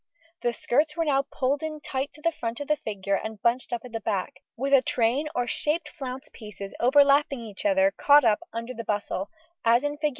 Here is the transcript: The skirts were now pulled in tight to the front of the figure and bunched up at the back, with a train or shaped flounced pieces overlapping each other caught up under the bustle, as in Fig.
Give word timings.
The 0.41 0.51
skirts 0.51 0.97
were 0.97 1.05
now 1.05 1.27
pulled 1.31 1.61
in 1.61 1.79
tight 1.79 2.11
to 2.13 2.23
the 2.23 2.31
front 2.31 2.59
of 2.59 2.67
the 2.67 2.75
figure 2.77 3.13
and 3.23 3.39
bunched 3.39 3.71
up 3.71 3.85
at 3.85 3.91
the 3.91 3.99
back, 3.99 4.41
with 4.57 4.73
a 4.73 4.81
train 4.81 5.27
or 5.35 5.45
shaped 5.45 5.89
flounced 5.89 6.33
pieces 6.33 6.73
overlapping 6.79 7.41
each 7.45 7.67
other 7.67 7.91
caught 7.91 8.25
up 8.25 8.39
under 8.51 8.73
the 8.73 8.83
bustle, 8.83 9.29
as 9.63 9.83
in 9.83 9.99
Fig. 9.99 10.09